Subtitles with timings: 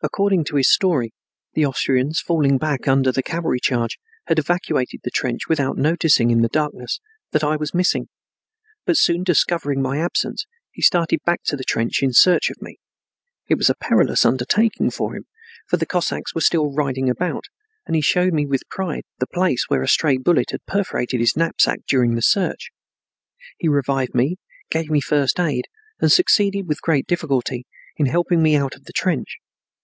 [0.00, 1.12] According to his story
[1.54, 3.98] the Austrians, falling back under the cavalry charge,
[4.28, 7.00] had evacuated the trench without noticing, in the darkness,
[7.32, 8.06] that I was missing.
[8.86, 12.76] But soon discovering my absence he started back to the trench in search of me.
[13.48, 15.24] It was a perilous undertaking for him,
[15.66, 17.46] for the Cossacks were still riding about,
[17.84, 21.36] and he showed me with pride the place where a stray bullet had perforated his
[21.36, 22.70] knapsack during the search.
[23.58, 24.36] He revived me,
[24.70, 25.64] gave me first aid,
[26.00, 27.66] and succeeded with great difficulty
[27.96, 29.38] in helping me out of the trench.